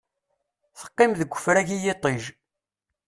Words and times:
Teqqim 0.79 1.11
deg 1.19 1.33
ufrag 1.35 1.67
i 1.75 1.77
yiṭij. 1.83 2.23